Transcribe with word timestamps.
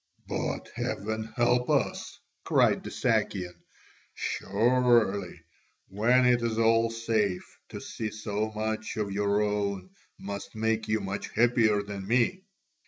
"But 0.27 0.69
Heaven 0.73 1.31
help 1.35 1.69
us!" 1.69 2.17
cried 2.43 2.83
the 2.83 2.89
Sakian, 2.89 3.53
"surely, 4.15 5.43
when 5.89 6.25
it 6.25 6.41
is 6.41 6.57
all 6.57 6.89
safe, 6.89 7.59
to 7.69 7.79
see 7.79 8.09
so 8.09 8.51
much 8.55 8.97
of 8.97 9.11
your 9.11 9.43
own 9.43 9.91
must 10.17 10.55
make 10.55 10.87
you 10.87 11.01
much 11.01 11.29
happier 11.35 11.83
than 11.83 12.07
me?" 12.07 12.41